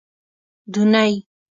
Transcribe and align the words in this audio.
دونۍ 0.73 1.11